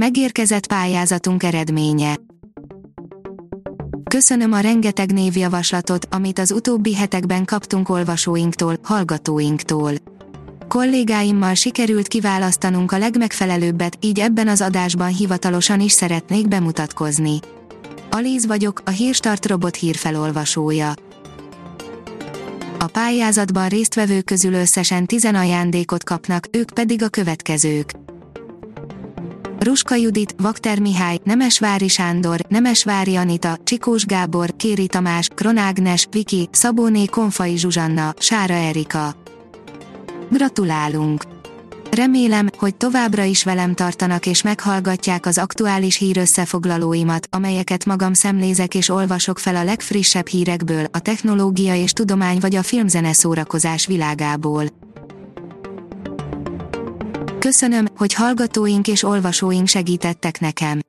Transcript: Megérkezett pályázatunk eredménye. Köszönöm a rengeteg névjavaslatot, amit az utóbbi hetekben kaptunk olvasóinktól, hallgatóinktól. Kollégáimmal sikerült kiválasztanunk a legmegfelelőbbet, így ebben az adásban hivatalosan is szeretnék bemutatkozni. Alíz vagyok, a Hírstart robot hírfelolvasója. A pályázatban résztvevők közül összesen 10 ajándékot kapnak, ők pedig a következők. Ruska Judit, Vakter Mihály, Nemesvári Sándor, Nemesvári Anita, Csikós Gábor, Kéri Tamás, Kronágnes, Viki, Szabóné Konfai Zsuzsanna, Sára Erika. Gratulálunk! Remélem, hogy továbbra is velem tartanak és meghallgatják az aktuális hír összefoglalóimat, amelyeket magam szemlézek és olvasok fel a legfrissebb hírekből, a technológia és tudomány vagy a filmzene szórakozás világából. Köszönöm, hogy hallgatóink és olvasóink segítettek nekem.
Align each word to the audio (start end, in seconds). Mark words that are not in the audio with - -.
Megérkezett 0.00 0.66
pályázatunk 0.66 1.42
eredménye. 1.42 2.16
Köszönöm 4.04 4.52
a 4.52 4.60
rengeteg 4.60 5.12
névjavaslatot, 5.12 6.06
amit 6.10 6.38
az 6.38 6.50
utóbbi 6.50 6.94
hetekben 6.94 7.44
kaptunk 7.44 7.88
olvasóinktól, 7.88 8.76
hallgatóinktól. 8.82 9.92
Kollégáimmal 10.68 11.54
sikerült 11.54 12.08
kiválasztanunk 12.08 12.92
a 12.92 12.98
legmegfelelőbbet, 12.98 13.98
így 14.00 14.20
ebben 14.20 14.48
az 14.48 14.60
adásban 14.60 15.08
hivatalosan 15.08 15.80
is 15.80 15.92
szeretnék 15.92 16.48
bemutatkozni. 16.48 17.38
Alíz 18.10 18.46
vagyok, 18.46 18.82
a 18.84 18.90
Hírstart 18.90 19.46
robot 19.46 19.76
hírfelolvasója. 19.76 20.94
A 22.78 22.86
pályázatban 22.86 23.68
résztvevők 23.68 24.24
közül 24.24 24.52
összesen 24.52 25.06
10 25.06 25.24
ajándékot 25.24 26.04
kapnak, 26.04 26.46
ők 26.50 26.70
pedig 26.70 27.02
a 27.02 27.08
következők. 27.08 27.90
Ruska 29.66 29.94
Judit, 29.94 30.34
Vakter 30.38 30.80
Mihály, 30.80 31.18
Nemesvári 31.24 31.88
Sándor, 31.88 32.40
Nemesvári 32.48 33.16
Anita, 33.16 33.58
Csikós 33.64 34.04
Gábor, 34.04 34.56
Kéri 34.56 34.86
Tamás, 34.86 35.28
Kronágnes, 35.34 36.06
Viki, 36.10 36.48
Szabóné 36.52 37.04
Konfai 37.04 37.56
Zsuzsanna, 37.56 38.14
Sára 38.18 38.54
Erika. 38.54 39.14
Gratulálunk! 40.30 41.22
Remélem, 41.90 42.48
hogy 42.58 42.76
továbbra 42.76 43.22
is 43.22 43.44
velem 43.44 43.74
tartanak 43.74 44.26
és 44.26 44.42
meghallgatják 44.42 45.26
az 45.26 45.38
aktuális 45.38 45.96
hír 45.96 46.18
összefoglalóimat, 46.18 47.28
amelyeket 47.30 47.84
magam 47.84 48.12
szemlézek 48.12 48.74
és 48.74 48.88
olvasok 48.88 49.38
fel 49.38 49.56
a 49.56 49.64
legfrissebb 49.64 50.26
hírekből, 50.26 50.84
a 50.90 50.98
technológia 50.98 51.74
és 51.74 51.92
tudomány 51.92 52.38
vagy 52.38 52.54
a 52.54 52.62
filmzene 52.62 53.12
szórakozás 53.12 53.86
világából. 53.86 54.85
Köszönöm, 57.46 57.86
hogy 57.96 58.14
hallgatóink 58.14 58.88
és 58.88 59.02
olvasóink 59.02 59.66
segítettek 59.66 60.40
nekem. 60.40 60.85